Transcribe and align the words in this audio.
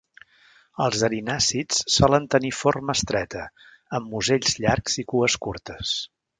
Els 0.85 1.03
erinàcids 1.07 1.81
solen 1.97 2.25
tenir 2.37 2.51
forma 2.61 2.97
estreta, 3.01 3.45
amb 3.99 4.13
musells 4.17 4.59
llargs 4.65 5.01
i 5.05 5.07
cues 5.15 5.41
curtes. 5.49 5.97